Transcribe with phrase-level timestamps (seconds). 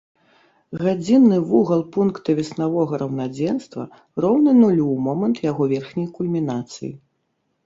[0.83, 3.83] Гадзінны вугал пункта веснавога раўнадзенства
[4.27, 6.91] роўны нулю ў момант яго верхняй кульмінацыі.